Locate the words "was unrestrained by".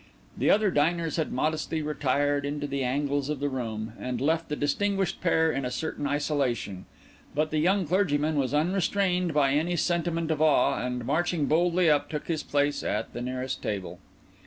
8.37-9.51